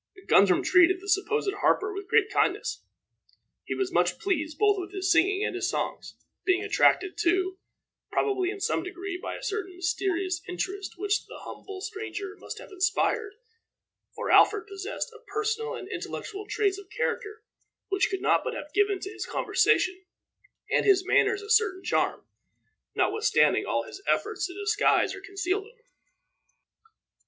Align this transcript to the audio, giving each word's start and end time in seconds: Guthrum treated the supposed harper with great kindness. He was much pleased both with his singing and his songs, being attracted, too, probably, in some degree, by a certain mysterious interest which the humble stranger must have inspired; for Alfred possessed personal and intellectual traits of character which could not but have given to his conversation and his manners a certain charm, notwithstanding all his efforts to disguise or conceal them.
Guthrum 0.27 0.63
treated 0.63 0.99
the 0.99 1.07
supposed 1.07 1.53
harper 1.53 1.93
with 1.93 2.07
great 2.07 2.31
kindness. 2.31 2.83
He 3.65 3.75
was 3.75 3.93
much 3.93 4.17
pleased 4.17 4.57
both 4.57 4.79
with 4.79 4.91
his 4.91 5.11
singing 5.11 5.43
and 5.45 5.53
his 5.53 5.69
songs, 5.69 6.15
being 6.43 6.63
attracted, 6.63 7.19
too, 7.19 7.59
probably, 8.11 8.49
in 8.49 8.59
some 8.59 8.81
degree, 8.81 9.19
by 9.21 9.35
a 9.35 9.43
certain 9.43 9.75
mysterious 9.75 10.41
interest 10.49 10.97
which 10.97 11.27
the 11.27 11.37
humble 11.43 11.81
stranger 11.81 12.35
must 12.39 12.57
have 12.57 12.71
inspired; 12.71 13.35
for 14.15 14.31
Alfred 14.31 14.65
possessed 14.65 15.13
personal 15.27 15.75
and 15.75 15.87
intellectual 15.87 16.47
traits 16.47 16.79
of 16.79 16.89
character 16.89 17.43
which 17.89 18.09
could 18.09 18.21
not 18.23 18.43
but 18.43 18.55
have 18.55 18.73
given 18.73 18.99
to 19.01 19.13
his 19.13 19.27
conversation 19.27 20.03
and 20.71 20.83
his 20.83 21.05
manners 21.05 21.43
a 21.43 21.49
certain 21.51 21.83
charm, 21.83 22.25
notwithstanding 22.95 23.67
all 23.67 23.83
his 23.83 24.01
efforts 24.07 24.47
to 24.47 24.55
disguise 24.59 25.13
or 25.13 25.21
conceal 25.21 25.61
them. 25.61 25.77